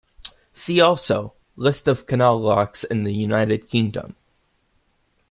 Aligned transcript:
"See 0.51 0.81
also" 0.81 1.35
List 1.55 1.87
of 1.87 2.07
canal 2.07 2.39
locks 2.39 2.83
in 2.83 3.03
the 3.03 3.13
United 3.13 3.67
Kingdom. 3.67 4.15